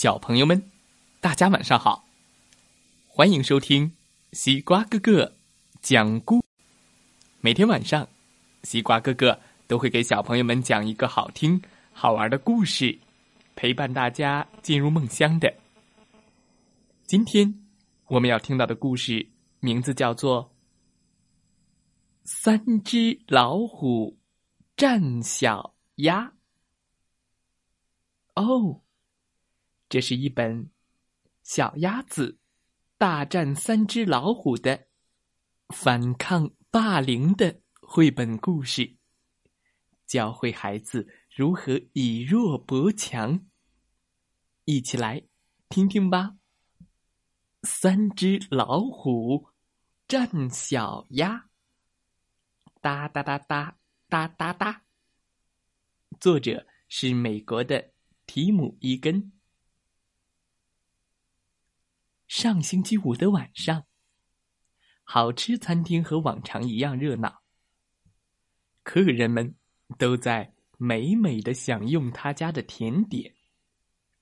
[0.00, 0.70] 小朋友们，
[1.20, 2.04] 大家晚上好！
[3.08, 3.96] 欢迎收听
[4.32, 5.34] 西瓜哥哥
[5.82, 6.40] 讲故。
[7.40, 8.08] 每天晚上，
[8.62, 11.60] 西瓜哥哥都会给小朋友们讲一个好听、
[11.92, 12.96] 好玩的故事，
[13.56, 15.52] 陪伴大家进入梦乡的。
[17.04, 17.52] 今天
[18.06, 19.26] 我们要听到的故事
[19.58, 20.44] 名字叫做
[22.22, 24.16] 《三只老虎
[24.76, 26.32] 战小鸭》。
[28.40, 28.82] 哦。
[29.88, 30.70] 这是一本
[31.42, 32.38] 小鸭子
[32.98, 34.88] 大战三只老虎的
[35.68, 38.96] 反抗霸凌的绘本故事，
[40.06, 43.46] 教会孩子如何以弱博强。
[44.66, 45.22] 一起来
[45.70, 46.36] 听听吧。
[47.62, 49.48] 三只老虎
[50.06, 51.48] 战小鸭，
[52.82, 54.84] 哒哒哒哒哒哒哒。
[56.20, 57.92] 作者是美国的
[58.26, 59.32] 提姆·伊根。
[62.28, 63.86] 上星期五的晚上，
[65.02, 67.42] 好吃餐厅和往常一样热闹。
[68.82, 69.54] 客人们
[69.96, 73.34] 都在美美的享用他家的甜点。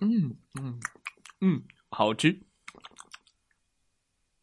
[0.00, 0.80] 嗯嗯
[1.40, 2.42] 嗯，好吃。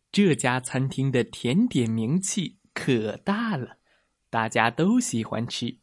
[0.10, 3.78] 这家餐厅的甜点名气可大了，
[4.30, 5.78] 大家都喜欢吃。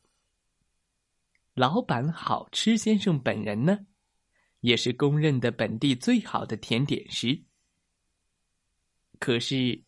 [1.53, 3.87] 老板好吃先生本人呢，
[4.61, 7.45] 也是公认的本地最好的甜点师。
[9.19, 9.83] 可是，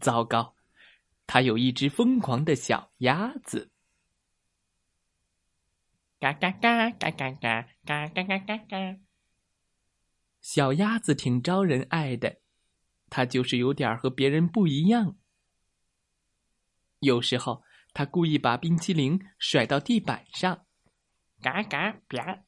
[0.00, 0.54] 糟糕！
[1.26, 3.70] 他有一只疯狂的小鸭子，
[6.18, 8.98] 嘎嘎嘎嘎嘎嘎嘎嘎嘎嘎嘎。
[10.40, 12.40] 小鸭子挺招人爱的，
[13.08, 15.16] 它就是有点和别人不一样。
[16.98, 17.62] 有时候，
[17.94, 20.66] 它故意把冰淇淋甩到地板上，
[21.40, 22.44] 嘎嘎啪，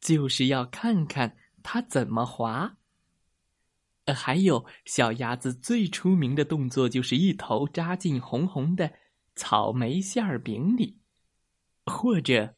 [0.00, 2.76] 就是要看看它怎么滑。
[4.04, 8.92] 呃，还有小鸭子最出名的动作就是一头扎进红红的
[9.36, 10.98] 草莓馅儿饼里，
[11.86, 12.56] 或者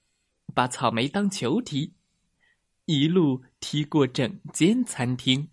[0.54, 1.92] 把草莓当球踢，
[2.86, 5.50] 一路踢过整间餐厅，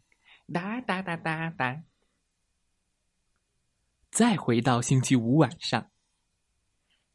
[0.53, 1.83] 哒哒哒哒哒。
[4.09, 5.91] 再回到星期五晚上，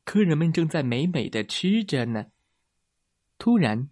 [0.04, 2.26] 客人们正在美美的吃着呢，
[3.38, 3.88] 突然，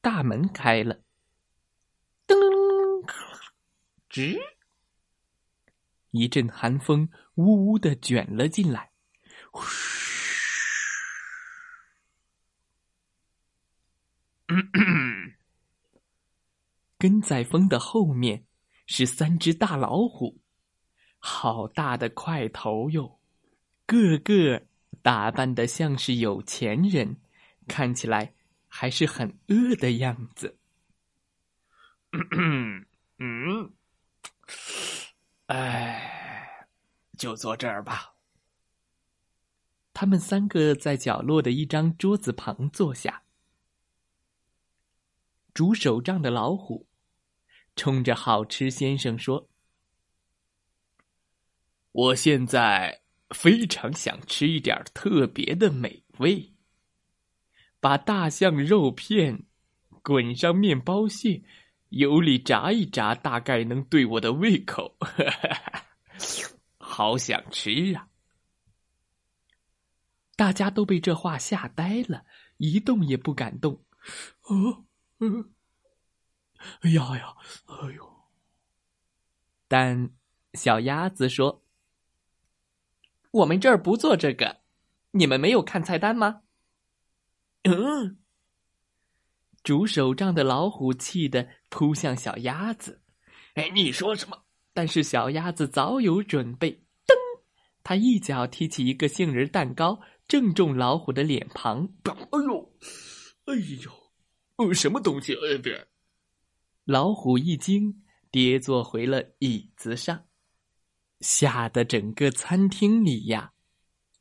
[0.00, 1.03] 大门开了。
[4.14, 4.38] 吱！
[6.12, 8.92] 一阵寒风呜呜的卷了进来，
[16.96, 18.44] 跟在风的后面
[18.86, 20.40] 是三只大老虎，
[21.18, 23.18] 好大的块头哟！
[23.84, 24.68] 个个
[25.02, 27.16] 打扮的像是有钱人，
[27.66, 28.32] 看起来
[28.68, 30.56] 还是很饿的样子。
[33.18, 33.74] 嗯。
[35.46, 36.66] 哎，
[37.16, 38.14] 就坐这儿吧。
[39.92, 43.22] 他们三个在角落的一张桌子旁坐下。
[45.52, 46.88] 煮手杖的老虎
[47.76, 49.48] 冲着好吃先生说
[51.92, 56.52] ：“我现在非常想吃一点特别的美味，
[57.78, 59.44] 把大象肉片
[60.02, 61.42] 滚上面包屑。”
[61.90, 64.96] 油里炸一炸，大概能对我的胃口。
[66.94, 68.08] 好想吃啊！
[70.36, 72.24] 大家都被这话吓呆了，
[72.58, 73.84] 一动也不敢动。
[74.42, 74.84] 哦，
[75.18, 75.52] 嗯，
[76.82, 77.34] 哎呀呀，
[77.66, 78.28] 哎呦！
[79.66, 80.12] 但
[80.52, 81.64] 小鸭子说
[83.42, 84.60] ：“我们这儿不做这个，
[85.10, 86.42] 你们没有看菜单吗？”
[87.66, 88.20] 嗯。
[89.64, 93.02] 煮手杖的老虎气得扑向小鸭子，
[93.54, 94.44] 哎，你说什么？
[94.72, 96.83] 但是小鸭子早有准备，噔，
[97.84, 101.88] 他一脚踢起一个杏仁蛋糕，正中老虎的脸庞。
[102.04, 102.72] 哎呦，
[103.44, 103.90] 哎呦，
[104.56, 105.34] 哦，什么东西？
[105.34, 105.86] 哎别！
[106.84, 108.02] 老虎一惊，
[108.32, 110.24] 跌坐回了椅子上，
[111.20, 113.52] 吓得整个餐厅里呀，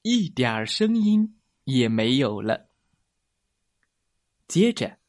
[0.04, 2.69] 一点声音也没有了。
[4.48, 5.00] 接着。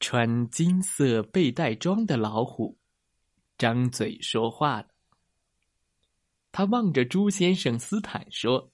[0.00, 2.78] 穿金色背带装的老虎，
[3.56, 4.88] 张嘴说话了。
[6.56, 8.70] 他望着猪先生斯坦说：“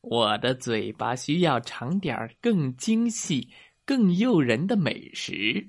[0.00, 3.52] 我的嘴巴需要尝点儿更精细、
[3.84, 5.68] 更诱人的美食。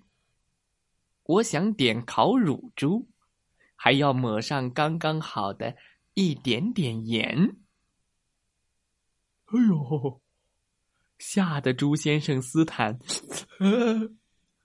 [1.23, 3.09] 我想点烤乳猪，
[3.75, 5.75] 还要抹上刚刚好的
[6.13, 7.57] 一点点盐。”
[9.49, 10.21] 哎呦！
[11.17, 12.99] 吓得猪先生斯坦，
[13.59, 14.11] 呃，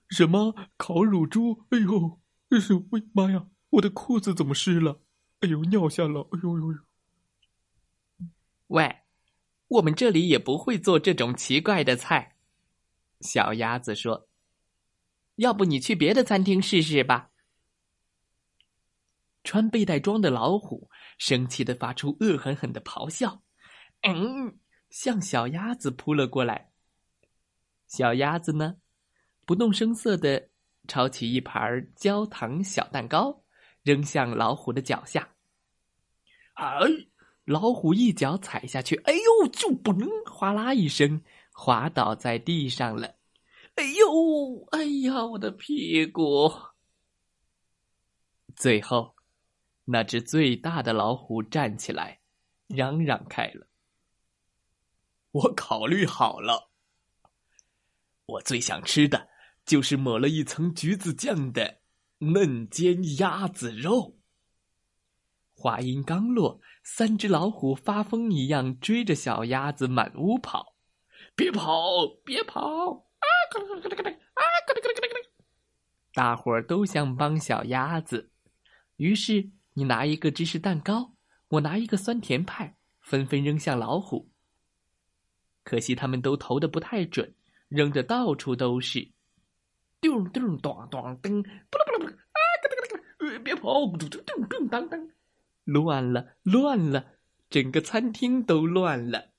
[0.09, 1.65] 什么烤乳猪？
[1.71, 2.19] 哎呦，
[2.51, 3.47] 哎呦喂妈呀！
[3.71, 5.01] 我的裤子怎么湿了？
[5.39, 6.27] 哎呦，尿下了！
[6.31, 6.79] 哎呦呦呦！
[8.67, 9.03] 喂，
[9.67, 12.35] 我们这里也不会做这种奇怪的菜。
[13.21, 14.27] 小鸭子说
[15.37, 17.31] ：“要不你去别的餐厅试试吧。”
[19.43, 23.41] 穿背带装的老虎生气的发出恶狠狠的咆哮，
[24.01, 24.59] 嗯，
[24.89, 26.71] 向小鸭子扑了过来。
[27.87, 28.75] 小鸭子呢，
[29.45, 30.50] 不动声色的
[30.87, 33.43] 抄起一盘焦糖小蛋糕，
[33.83, 35.29] 扔向老虎的脚下。
[36.53, 36.65] 哎，
[37.45, 41.21] 老虎一脚踩下去，哎呦，就嘣，哗啦一声，
[41.53, 43.15] 滑倒在地上了。
[43.75, 46.51] 哎呦，哎呀，我的屁股！
[48.55, 49.15] 最后。
[49.83, 52.21] 那只最大的老虎站起来，
[52.67, 53.67] 嚷嚷开了
[55.31, 56.69] ：“我考虑好了，
[58.27, 59.27] 我最想吃的
[59.65, 61.79] 就是抹了一层橘子酱的
[62.19, 64.17] 嫩煎鸭子肉。”
[65.53, 70.75] 话音刚落，三只老虎发疯一样追着小鸭子满屋跑
[71.35, 72.61] ：“别跑，别跑！”
[73.21, 75.29] 啊，咯咯咯咯咯啊，咯咯咯咯咯！
[76.13, 78.31] 大伙儿都想帮小鸭子，
[78.97, 79.51] 于是。
[79.73, 81.13] 你拿一个芝士蛋糕，
[81.47, 84.29] 我拿一个酸甜派，纷纷扔向老虎。
[85.63, 87.33] 可惜他们都投的不太准，
[87.69, 89.09] 扔的到处都是，
[90.01, 92.39] 咚咚咚咚噔，不啦不啦不啊！
[92.61, 93.85] 咯咯咯咯，别跑！
[93.97, 95.09] 咚咚咚咚当当，
[95.63, 97.13] 乱了乱了，
[97.49, 99.29] 整个餐厅都乱了。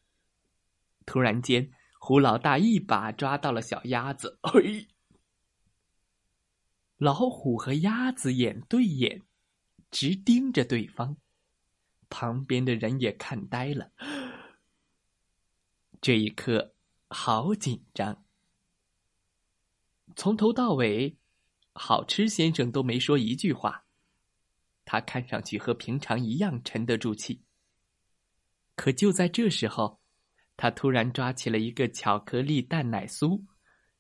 [1.05, 4.87] 突然间，胡老大一把抓到了小鸭子，嘿！
[6.97, 9.23] 老虎和鸭子眼对眼。
[9.91, 11.19] 直盯着对方，
[12.09, 13.91] 旁边的人也看呆了。
[16.01, 16.75] 这一刻，
[17.11, 18.25] 好紧张。
[20.17, 21.17] 从头到尾，
[21.73, 23.85] 好吃先生都没说一句话。
[24.85, 27.45] 他看上去和平常一样沉得住气。
[28.75, 30.01] 可就在这时候，
[30.57, 33.45] 他突然抓起了一个巧克力蛋奶酥，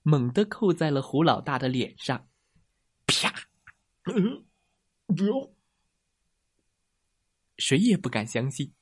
[0.03, 2.29] 猛地扣在了胡老大的脸上，
[3.06, 3.32] 啪！
[4.05, 4.44] 嗯，
[5.06, 5.53] 不要。
[7.58, 8.75] 谁也不敢相信，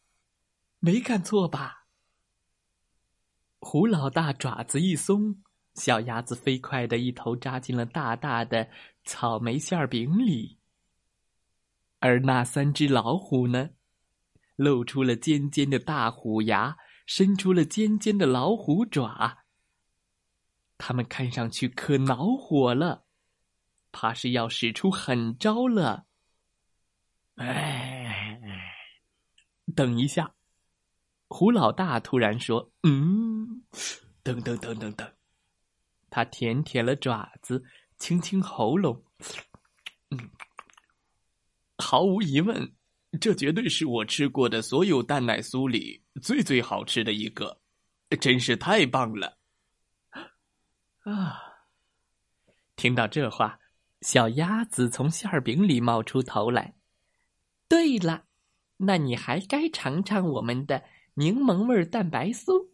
[0.78, 1.86] 没看错吧？
[3.58, 5.42] 胡老大爪子一松，
[5.80, 8.68] 小鸭子飞快的一头扎进了大大的
[9.02, 10.58] 草莓馅饼里。
[12.00, 13.70] 而那三只老虎呢，
[14.56, 19.38] 露出了尖尖的大虎牙，伸出了尖尖的老虎爪。
[20.76, 23.06] 它们看上去可恼火了，
[23.90, 26.04] 怕是要使出狠招了。
[27.36, 28.28] 哎。
[29.74, 30.34] 等一下，
[31.28, 33.62] 胡老大突然说：“嗯，
[34.22, 35.10] 等等等等等。”
[36.10, 37.64] 他舔舔了爪子，
[37.96, 39.02] 清清喉咙，
[40.10, 40.30] 嗯，
[41.78, 42.74] 毫无疑问，
[43.20, 47.58] 这绝对是我吃过的所有蛋奶酥里最最好吃的一个，
[48.20, 49.38] 真是太棒了！
[51.04, 51.40] 啊！
[52.76, 53.58] 听到这话，
[54.02, 56.74] 小鸭子从馅饼里冒出头来。
[57.68, 58.24] 对了。
[58.82, 62.70] 那你还该尝尝我们的柠檬味蛋白酥。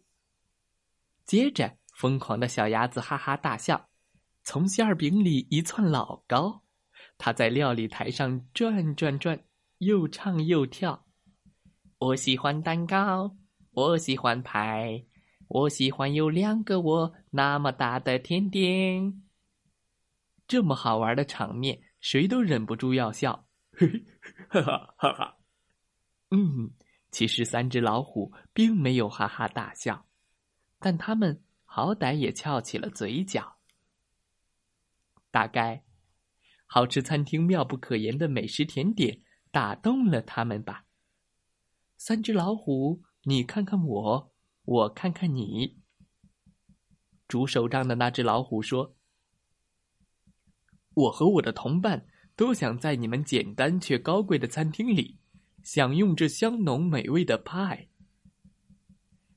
[1.25, 3.89] 接着，疯狂的小鸭子哈哈大笑，
[4.43, 6.61] 从馅儿饼里一窜老高，
[7.17, 9.43] 它在料理台上转转转，
[9.79, 11.07] 又唱又跳。
[11.97, 13.35] 我喜欢蛋糕，
[13.71, 15.05] 我喜欢派，
[15.47, 19.23] 我喜欢有两个我那么大的甜点。
[20.47, 23.87] 这么好玩的场面，谁都忍不住要笑，嘿
[24.51, 25.37] 嘿，哈哈哈哈。
[26.29, 26.69] 嗯，
[27.09, 30.05] 其实三只老虎并没有哈哈大笑，
[30.77, 31.41] 但他们
[31.77, 33.59] 好歹也翘起了嘴角。
[35.29, 35.83] 大概，
[36.65, 40.85] 好吃餐厅妙不可言的美食甜点打动了他们吧。
[41.95, 45.77] 三只老虎，你看看我，我看看你。
[47.27, 48.95] 拄手杖的那只老虎说
[50.95, 55.19] ：“我和我的同伴都想在你们简单却高贵的餐厅里。”
[55.61, 57.89] 享用这香浓美味的派，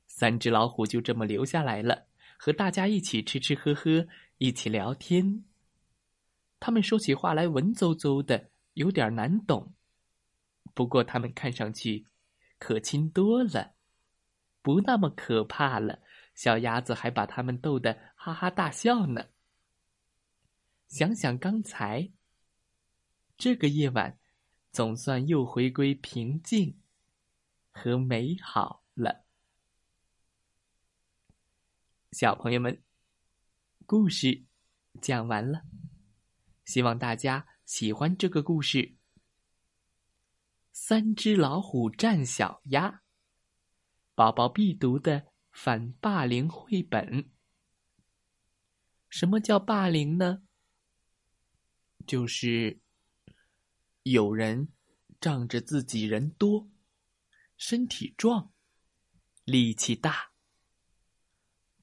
[0.07, 2.07] 三只老虎就这么留下来了，
[2.43, 4.07] 和大家一起吃吃喝喝，
[4.39, 5.45] 一起聊天。
[6.59, 9.75] 他们说起话来文绉绉的，有点难懂。
[10.73, 12.07] 不过他们看上去
[12.57, 13.75] 可亲多了，
[14.63, 15.99] 不那么可怕了。
[16.33, 19.27] 小鸭子还把他们逗得哈哈大笑呢。
[20.87, 22.09] 想想刚才，
[23.37, 24.17] 这个夜晚。
[24.71, 26.79] 总算又回归平静
[27.71, 29.25] 和美好了。
[32.21, 32.83] 小朋友们，
[33.87, 34.45] 故事
[35.01, 35.63] 讲完了，
[36.65, 38.95] 希望大家喜欢这个故事。
[40.71, 43.01] 三只老虎战小鸭，
[44.13, 47.31] 宝宝必读的反霸凌绘本。
[49.09, 50.43] 什么叫霸凌呢？
[52.05, 52.79] 就是
[54.03, 54.69] 有人
[55.19, 56.69] 仗着自己人多、
[57.57, 58.53] 身体壮、
[59.43, 60.30] 力气大。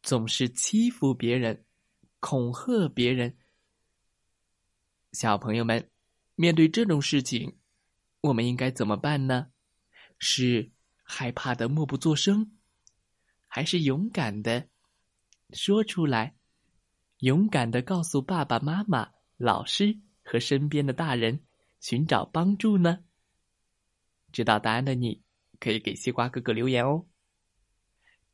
[0.08, 1.66] 总是欺负别人，
[2.18, 3.36] 恐吓别人。
[5.12, 5.90] 小朋友们，
[6.34, 7.58] 面对这种事情，
[8.22, 9.48] 我们应该怎么办呢？
[10.18, 10.72] 是
[11.02, 12.56] 害怕的默不作声，
[13.48, 14.70] 还是勇敢的
[15.50, 16.38] 说出来，
[17.18, 21.44] 勇敢的告诉爸爸妈妈、老师和身边的大人
[21.80, 23.04] 寻找帮助呢？
[24.32, 25.22] 知道答案的你，
[25.60, 27.04] 可以给西瓜哥哥留言哦。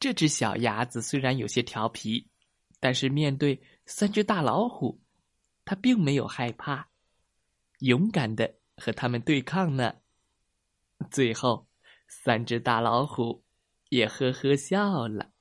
[0.05, 2.29] 这只小鸭子虽然有些调皮，
[2.79, 5.01] 但是面对三只大老虎，
[5.65, 6.91] 它并没有害怕，
[7.79, 9.95] 勇敢的和他们对抗呢。
[11.11, 11.67] 最后，
[12.07, 13.43] 三只大老虎
[13.89, 15.33] 也呵呵笑了。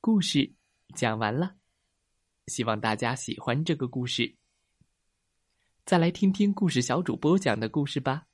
[0.00, 0.54] 故事
[0.96, 1.56] 讲完了，
[2.46, 4.34] 希望大家喜欢这个故事。
[5.84, 8.26] 再来听听故事小主播讲的故事吧。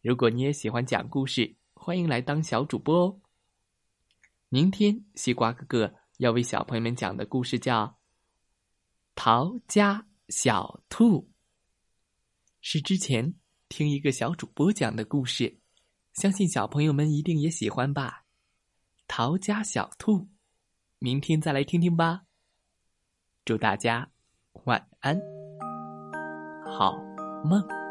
[0.00, 1.54] 如果你也喜欢讲故事。
[1.84, 3.20] 欢迎来当小主播哦！
[4.48, 7.86] 明天西瓜哥哥要为小朋友们讲的故事叫
[9.16, 11.22] 《逃家小兔》，
[12.60, 13.34] 是之前
[13.68, 15.58] 听一个小主播讲的故事，
[16.12, 18.22] 相信小朋友们一定也喜欢吧。
[19.08, 20.18] 《逃家小兔》，
[21.00, 22.22] 明天再来听听吧。
[23.44, 24.08] 祝大家
[24.66, 25.20] 晚安，
[26.64, 26.96] 好
[27.44, 27.81] 梦。